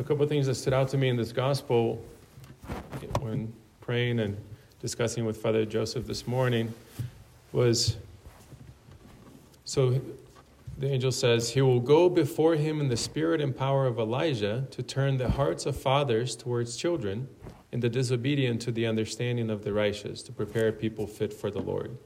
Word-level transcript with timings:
A 0.00 0.02
couple 0.02 0.22
of 0.22 0.30
things 0.30 0.46
that 0.46 0.54
stood 0.54 0.72
out 0.72 0.88
to 0.88 0.96
me 0.96 1.10
in 1.10 1.16
this 1.16 1.30
gospel 1.30 2.02
when 3.20 3.52
praying 3.82 4.18
and 4.20 4.34
discussing 4.80 5.26
with 5.26 5.36
Father 5.36 5.66
Joseph 5.66 6.06
this 6.06 6.26
morning 6.26 6.72
was 7.52 7.98
so 9.66 10.00
the 10.78 10.90
angel 10.90 11.12
says, 11.12 11.50
He 11.50 11.60
will 11.60 11.80
go 11.80 12.08
before 12.08 12.54
him 12.54 12.80
in 12.80 12.88
the 12.88 12.96
spirit 12.96 13.42
and 13.42 13.54
power 13.54 13.86
of 13.86 13.98
Elijah 13.98 14.66
to 14.70 14.82
turn 14.82 15.18
the 15.18 15.32
hearts 15.32 15.66
of 15.66 15.76
fathers 15.76 16.34
towards 16.34 16.78
children 16.78 17.28
and 17.70 17.82
the 17.82 17.90
disobedient 17.90 18.62
to 18.62 18.72
the 18.72 18.86
understanding 18.86 19.50
of 19.50 19.64
the 19.64 19.74
righteous, 19.74 20.22
to 20.22 20.32
prepare 20.32 20.72
people 20.72 21.06
fit 21.06 21.30
for 21.30 21.50
the 21.50 21.60
Lord. 21.60 21.98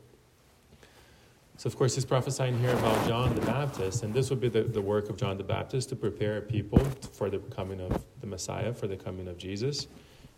So, 1.57 1.68
of 1.68 1.77
course, 1.77 1.95
he's 1.95 2.05
prophesying 2.05 2.59
here 2.59 2.73
about 2.73 3.07
John 3.07 3.32
the 3.32 3.41
Baptist, 3.43 4.02
and 4.02 4.12
this 4.12 4.28
would 4.28 4.41
be 4.41 4.48
the, 4.48 4.65
the 4.65 4.83
work 4.83 5.09
of 5.09 5.16
John 5.16 5.38
the 5.38 5.45
Baptist 5.45 5.88
to 5.91 5.97
prepare 5.97 6.41
people 6.41 6.80
for 7.12 7.30
the 7.30 7.38
coming 7.38 7.80
of 7.80 8.05
the 8.20 8.27
Messiah, 8.27 8.74
for 8.74 8.88
the 8.88 8.97
coming 8.97 9.28
of 9.28 9.38
Jesus. 9.38 9.87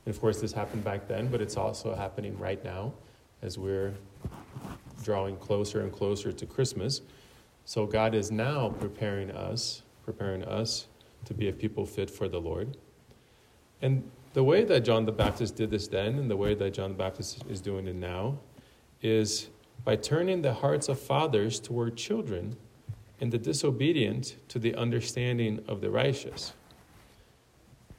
And 0.04 0.14
of 0.14 0.20
course, 0.20 0.42
this 0.42 0.52
happened 0.52 0.84
back 0.84 1.08
then, 1.08 1.28
but 1.28 1.40
it's 1.40 1.56
also 1.56 1.94
happening 1.94 2.38
right 2.38 2.62
now 2.62 2.92
as 3.40 3.56
we're 3.56 3.94
drawing 5.02 5.36
closer 5.38 5.80
and 5.80 5.90
closer 5.90 6.32
to 6.32 6.46
Christmas. 6.46 7.00
So, 7.64 7.86
God 7.86 8.14
is 8.14 8.30
now 8.30 8.68
preparing 8.78 9.30
us, 9.30 9.82
preparing 10.04 10.44
us 10.44 10.86
to 11.24 11.32
be 11.32 11.48
a 11.48 11.52
people 11.52 11.86
fit 11.86 12.10
for 12.10 12.28
the 12.28 12.40
Lord. 12.40 12.76
And 13.80 14.08
the 14.34 14.44
way 14.44 14.64
that 14.64 14.80
John 14.80 15.06
the 15.06 15.12
Baptist 15.12 15.56
did 15.56 15.70
this 15.70 15.88
then, 15.88 16.18
and 16.18 16.30
the 16.30 16.36
way 16.36 16.54
that 16.54 16.74
John 16.74 16.90
the 16.90 16.98
Baptist 16.98 17.42
is 17.48 17.62
doing 17.62 17.88
it 17.88 17.96
now, 17.96 18.38
is 19.00 19.48
by 19.86 19.94
turning 19.94 20.42
the 20.42 20.52
hearts 20.52 20.88
of 20.88 20.98
fathers 20.98 21.60
toward 21.60 21.96
children 21.96 22.56
and 23.20 23.30
the 23.30 23.38
disobedient 23.38 24.34
to 24.48 24.58
the 24.58 24.74
understanding 24.74 25.62
of 25.68 25.80
the 25.80 25.88
righteous. 25.88 26.52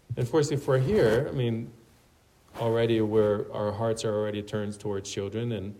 And 0.10 0.26
of 0.26 0.30
course, 0.30 0.52
if 0.52 0.68
we're 0.68 0.80
here, 0.80 1.28
I 1.30 1.32
mean, 1.34 1.72
already 2.60 3.00
where 3.00 3.46
our 3.54 3.72
hearts 3.72 4.04
are 4.04 4.14
already 4.14 4.42
turned 4.42 4.78
towards 4.78 5.10
children 5.10 5.54
and 5.54 5.74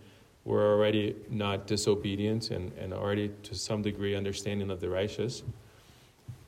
we're 0.46 0.74
already 0.74 1.14
not 1.28 1.66
disobedient 1.66 2.52
and, 2.52 2.72
and 2.78 2.94
already 2.94 3.30
to 3.42 3.54
some 3.54 3.82
degree 3.82 4.16
understanding 4.16 4.70
of 4.70 4.80
the 4.80 4.88
righteous. 4.88 5.42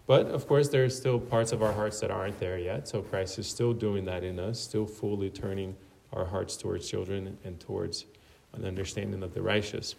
But 0.06 0.28
of 0.28 0.48
course, 0.48 0.70
there 0.70 0.84
are 0.84 0.90
still 0.90 1.20
parts 1.20 1.52
of 1.52 1.62
our 1.62 1.72
hearts 1.72 2.00
that 2.00 2.10
aren't 2.10 2.40
there 2.40 2.58
yet. 2.58 2.88
So 2.88 3.02
Christ 3.02 3.38
is 3.38 3.46
still 3.46 3.74
doing 3.74 4.06
that 4.06 4.24
in 4.24 4.40
us, 4.40 4.58
still 4.58 4.86
fully 4.86 5.28
turning 5.28 5.76
our 6.14 6.24
hearts 6.24 6.56
towards 6.56 6.88
children 6.88 7.36
and 7.44 7.60
towards 7.60 8.06
an 8.54 8.64
understanding 8.64 9.22
of 9.22 9.34
the 9.34 9.42
righteous. 9.42 9.94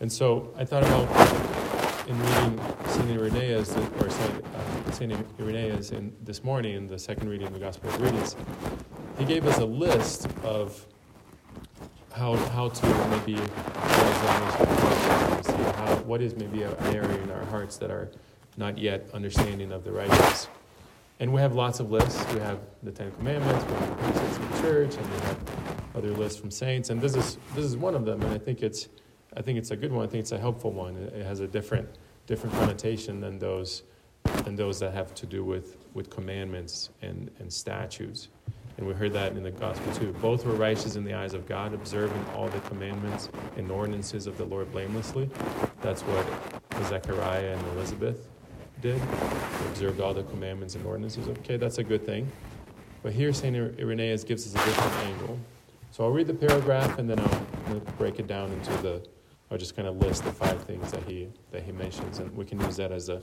And 0.00 0.10
so 0.12 0.52
I 0.56 0.64
thought 0.64 0.82
about 0.82 1.08
in 2.08 2.18
reading 2.18 2.60
St. 2.86 3.10
Irenaeus, 3.10 3.76
or 3.76 4.10
St. 4.10 4.44
Uh, 4.44 4.90
St. 4.90 5.12
Irenaeus 5.38 5.92
in, 5.92 6.12
this 6.22 6.42
morning 6.42 6.74
in 6.74 6.86
the 6.88 6.98
second 6.98 7.28
reading 7.28 7.46
of 7.46 7.54
the 7.54 7.60
Gospel 7.60 7.88
of 7.90 8.00
Readings, 8.00 8.34
he 9.18 9.24
gave 9.24 9.46
us 9.46 9.58
a 9.58 9.64
list 9.64 10.26
of 10.42 10.84
how, 12.12 12.34
how 12.36 12.68
to 12.68 12.86
maybe 13.08 13.34
how, 15.76 15.96
what 16.04 16.20
is 16.20 16.34
maybe 16.36 16.62
an 16.64 16.74
area 16.86 17.16
in 17.22 17.30
our 17.30 17.44
hearts 17.46 17.76
that 17.76 17.90
are 17.90 18.10
not 18.56 18.76
yet 18.76 19.08
understanding 19.14 19.72
of 19.72 19.84
the 19.84 19.92
righteous. 19.92 20.48
And 21.20 21.32
we 21.32 21.40
have 21.40 21.54
lots 21.54 21.78
of 21.80 21.90
lists. 21.90 22.24
We 22.34 22.40
have 22.40 22.58
the 22.82 22.90
Ten 22.90 23.12
Commandments, 23.12 23.64
we 23.64 23.72
have 23.74 23.88
the 23.88 23.94
precepts 23.94 24.36
of 24.36 24.50
the 24.50 24.60
church, 24.60 24.96
and 24.96 25.10
we 25.10 25.18
have 25.20 25.71
other 25.94 26.10
lists 26.10 26.38
from 26.38 26.50
saints. 26.50 26.90
And 26.90 27.00
this 27.00 27.14
is 27.14 27.38
this 27.54 27.64
is 27.64 27.76
one 27.76 27.94
of 27.94 28.04
them. 28.04 28.22
And 28.22 28.32
I 28.32 28.38
think 28.38 28.62
it's 28.62 28.88
I 29.36 29.42
think 29.42 29.58
it's 29.58 29.70
a 29.70 29.76
good 29.76 29.92
one. 29.92 30.04
I 30.04 30.08
think 30.08 30.20
it's 30.20 30.32
a 30.32 30.38
helpful 30.38 30.72
one. 30.72 30.96
It 30.96 31.24
has 31.24 31.40
a 31.40 31.46
different 31.46 31.88
different 32.26 32.54
connotation 32.56 33.20
than 33.20 33.38
those 33.38 33.82
than 34.44 34.56
those 34.56 34.78
that 34.80 34.92
have 34.92 35.14
to 35.16 35.26
do 35.26 35.44
with 35.44 35.76
with 35.94 36.10
commandments 36.10 36.90
and 37.02 37.30
and 37.38 37.52
statutes. 37.52 38.28
And 38.78 38.86
we 38.86 38.94
heard 38.94 39.12
that 39.12 39.32
in 39.32 39.42
the 39.42 39.50
gospel 39.50 39.92
too. 39.94 40.12
Both 40.20 40.46
were 40.46 40.54
righteous 40.54 40.96
in 40.96 41.04
the 41.04 41.14
eyes 41.14 41.34
of 41.34 41.46
God, 41.46 41.74
observing 41.74 42.24
all 42.34 42.48
the 42.48 42.60
commandments 42.60 43.28
and 43.56 43.70
ordinances 43.70 44.26
of 44.26 44.38
the 44.38 44.44
Lord 44.44 44.72
blamelessly. 44.72 45.28
That's 45.82 46.02
what 46.02 46.26
Zechariah 46.86 47.52
and 47.52 47.66
Elizabeth 47.76 48.28
did. 48.80 49.00
They 49.00 49.66
observed 49.68 50.00
all 50.00 50.14
the 50.14 50.24
commandments 50.24 50.74
and 50.74 50.84
ordinances. 50.86 51.28
Okay, 51.28 51.58
that's 51.58 51.78
a 51.78 51.84
good 51.84 52.04
thing. 52.04 52.30
But 53.02 53.12
here, 53.12 53.32
St. 53.32 53.54
Irenaeus 53.78 54.24
gives 54.24 54.46
us 54.46 54.60
a 54.60 54.66
different 54.66 54.94
angle. 55.06 55.38
So 55.92 56.04
I'll 56.04 56.10
read 56.10 56.26
the 56.26 56.32
paragraph 56.32 56.98
and 56.98 57.08
then 57.08 57.20
I'll 57.20 57.80
break 57.98 58.18
it 58.18 58.26
down 58.26 58.50
into 58.50 58.70
the, 58.78 59.02
I'll 59.50 59.58
just 59.58 59.76
kind 59.76 59.86
of 59.86 59.98
list 59.98 60.24
the 60.24 60.32
five 60.32 60.64
things 60.64 60.90
that 60.90 61.02
he, 61.02 61.28
that 61.50 61.64
he 61.64 61.70
mentions. 61.70 62.18
And 62.18 62.34
we 62.34 62.46
can 62.46 62.58
use 62.60 62.76
that 62.76 62.90
as, 62.90 63.10
a, 63.10 63.20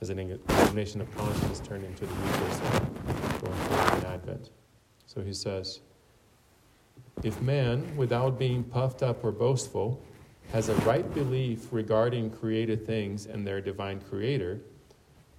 as 0.00 0.08
an 0.08 0.20
examination 0.20 1.00
of 1.00 1.12
conscience 1.16 1.58
turned 1.58 1.84
into 1.84 2.06
the 2.06 2.14
Eucharist 2.14 2.62
going 3.40 3.54
forward 3.56 3.98
in 3.98 4.04
Advent. 4.04 4.50
So 5.06 5.20
he 5.20 5.32
says, 5.32 5.80
If 7.24 7.42
man, 7.42 7.96
without 7.96 8.38
being 8.38 8.62
puffed 8.62 9.02
up 9.02 9.24
or 9.24 9.32
boastful, 9.32 10.00
has 10.52 10.68
a 10.68 10.76
right 10.76 11.12
belief 11.14 11.72
regarding 11.72 12.30
created 12.30 12.86
things 12.86 13.26
and 13.26 13.44
their 13.44 13.60
divine 13.60 14.00
creator, 14.00 14.60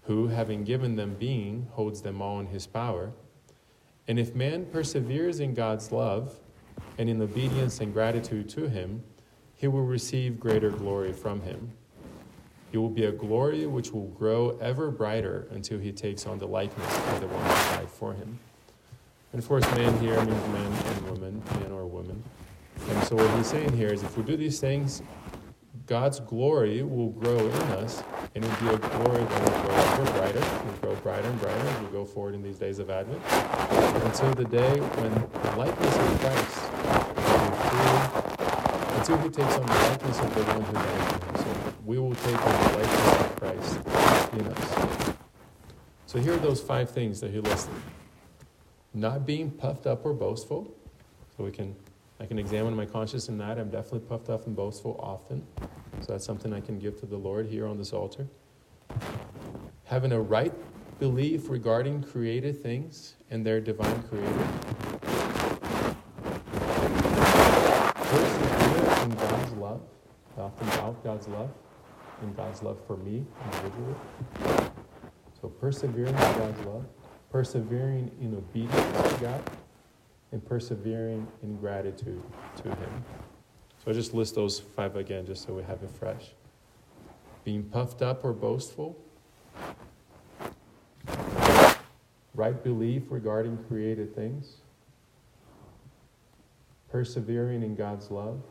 who, 0.02 0.28
having 0.28 0.66
given 0.66 0.98
them 0.98 1.16
being, 1.18 1.66
holds 1.72 2.02
them 2.02 2.22
all 2.22 2.42
in 2.42 2.48
his 2.48 2.68
power. 2.68 3.14
And 4.06 4.20
if 4.20 4.36
man 4.36 4.66
perseveres 4.66 5.40
in 5.40 5.54
God's 5.54 5.90
love 5.94 6.42
and 6.98 7.10
in 7.10 7.22
obedience 7.22 7.80
and 7.80 7.94
gratitude 7.94 8.50
to 8.50 8.70
him, 8.70 9.04
he 9.56 9.68
will 9.68 9.84
receive 9.84 10.40
greater 10.40 10.70
glory 10.70 11.14
from 11.14 11.42
him. 11.42 11.72
It 12.72 12.78
will 12.78 12.90
be 12.90 13.06
a 13.06 13.12
glory 13.12 13.66
which 13.68 13.92
will 13.92 14.08
grow 14.08 14.58
ever 14.60 14.90
brighter 14.90 15.48
until 15.52 15.80
he 15.80 15.92
takes 15.92 16.26
on 16.26 16.40
the 16.40 16.48
likeness 16.48 16.98
of 17.10 17.22
the 17.22 17.28
one 17.28 17.44
who 17.44 17.78
died 17.78 17.90
for 17.90 18.14
him. 18.14 18.40
And 19.32 19.42
of 19.42 19.48
course, 19.48 19.64
man 19.76 19.98
here 20.00 20.16
means 20.24 20.48
man 20.48 20.72
and 20.72 21.10
woman, 21.10 21.44
man 21.60 21.72
or 21.72 21.86
woman. 21.86 22.24
And 22.90 23.04
so 23.04 23.16
what 23.16 23.30
he's 23.38 23.48
saying 23.48 23.76
here 23.78 23.94
is 23.94 24.04
if 24.04 24.18
we 24.18 24.24
do 24.24 24.36
these 24.36 24.60
things, 24.60 25.02
God's 25.86 26.20
glory 26.20 26.82
will 26.82 27.10
grow 27.10 27.38
in 27.38 27.62
us, 27.74 28.04
and 28.36 28.44
it'll 28.44 28.68
be 28.68 28.74
a 28.74 28.78
glory 28.78 29.24
that 29.24 29.42
will 29.42 29.62
grow 29.64 29.76
ever 29.76 30.12
brighter, 30.12 30.66
will 30.66 30.74
grow 30.82 30.96
brighter 30.96 31.28
and 31.28 31.40
brighter 31.42 31.68
as 31.68 31.82
we 31.82 31.88
forward 32.06 32.36
in 32.36 32.44
these 32.44 32.58
days 32.58 32.80
of 32.80 32.90
Advent, 32.90 33.22
until 34.06 34.34
the 34.34 34.46
day 34.46 34.80
when 34.80 35.14
the 35.14 35.58
likeness 35.58 35.98
of 35.98 36.20
Christ 36.20 36.74
until 39.04 39.18
he 39.18 39.30
takes 39.30 39.54
on 39.56 39.66
the 39.66 39.74
likeness 39.74 40.20
of 40.20 40.34
the 40.34 40.44
one 40.44 40.62
who 40.62 40.74
died 40.74 41.12
him. 41.12 41.36
So 41.36 41.74
we 41.86 42.00
will 42.00 42.16
take 42.16 42.46
on 42.46 42.64
the 42.64 42.78
likeness 42.78 43.20
of 43.20 43.36
Christ 43.36 44.32
in 44.32 44.48
us. 44.48 45.16
So 46.06 46.20
here 46.20 46.34
are 46.36 46.38
those 46.38 46.62
five 46.62 46.90
things 46.90 47.20
that 47.20 47.32
he 47.32 47.42
listed. 47.42 47.74
Not 48.94 49.26
being 49.26 49.52
puffed 49.52 49.88
up 49.88 50.06
or 50.06 50.14
boastful, 50.14 50.74
so 51.36 51.44
we 51.44 51.52
can 51.52 51.76
I 52.22 52.26
can 52.26 52.40
examine 52.40 52.74
my 52.76 52.86
conscience 52.86 53.28
in 53.28 53.38
that. 53.40 53.60
I'm 53.60 53.70
definitely 53.70 54.08
puffed 54.08 54.30
up 54.30 54.48
and 54.48 54.56
boastful 54.56 54.98
often. 55.04 55.46
So 56.00 56.14
that's 56.14 56.26
something 56.26 56.54
I 56.54 56.62
can 56.62 56.80
give 56.80 56.98
to 57.02 57.06
the 57.06 57.18
Lord 57.18 57.48
here 57.48 57.68
on 57.68 57.78
this 57.78 57.92
altar. 57.92 58.28
Having 59.84 60.14
a 60.14 60.22
right 60.22 60.54
belief 61.00 61.50
regarding 61.50 62.04
created 62.04 62.62
things 62.62 63.16
and 63.30 63.46
their 63.46 63.60
divine 63.60 64.04
creator. 64.04 64.48
In 69.04 69.10
God's 69.16 69.54
love. 69.54 69.82
Often 70.38 70.68
doubt 70.68 71.04
God's 71.04 71.28
love 71.28 71.50
and 72.22 72.36
God's 72.36 72.64
love 72.64 72.80
for 72.88 72.98
me 72.98 73.26
individually. 73.46 73.96
So 75.42 75.50
persevering 75.50 76.08
in 76.08 76.16
God's 76.16 76.66
love, 76.66 76.86
persevering 77.30 78.12
in 78.22 78.36
obedience 78.36 79.14
to 79.14 79.18
God 79.22 79.42
and 80.32 80.44
persevering 80.44 81.28
in 81.44 81.58
gratitude 81.58 82.24
to 82.58 82.64
Him. 82.70 83.04
So 83.84 83.92
I 83.92 83.94
just 83.94 84.14
list 84.14 84.36
those 84.36 84.60
five 84.60 84.96
again 84.96 85.26
just 85.26 85.46
so 85.46 85.54
we 85.54 85.64
have 85.64 85.84
it 85.84 85.92
fresh. 85.92 86.32
Being 87.44 87.64
puffed 87.64 88.02
up 88.02 88.24
or 88.24 88.32
boastful, 88.32 88.98
right 92.34 92.64
belief 92.64 93.04
regarding 93.10 93.58
created 93.70 94.16
things, 94.16 94.56
persevering 96.90 97.64
in 97.64 97.76
God's 97.76 98.10
love, 98.12 98.42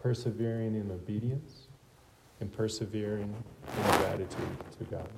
persevering 0.00 0.74
in 0.74 0.90
obedience, 0.90 1.68
and 2.40 2.52
persevering 2.52 3.22
in 3.22 3.82
gratitude 3.98 4.56
to 4.78 4.84
God. 4.84 5.08